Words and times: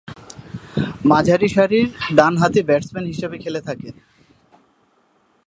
মাঝারি 1.05 1.47
সারির 1.47 1.87
ডানহাতি 2.15 2.61
ব্যাটসম্যান 2.63 3.05
হিসেবে 3.05 3.35
খেলে 3.37 3.61
থাকেন। 3.67 3.93